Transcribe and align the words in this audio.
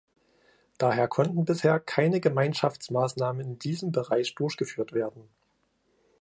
Daher 0.79 1.07
konnten 1.07 1.45
bisher 1.45 1.79
keine 1.79 2.19
Gemeinschaftsmaßnahmen 2.19 3.39
in 3.45 3.59
diesem 3.59 3.91
Bereich 3.91 4.33
durchgeführt 4.33 4.93
werden. 4.93 5.29